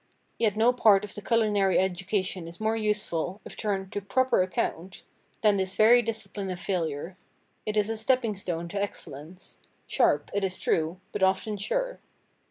[0.39, 5.03] Yet no part of the culinary education is more useful, if turned to proper account,
[5.41, 7.17] than this very discipline of failure.
[7.67, 11.99] It is a stepping stone to excellence—sharp, it is true, but often sure.